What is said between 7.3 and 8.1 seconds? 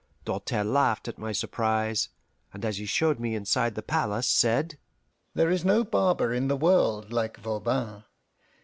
Voban.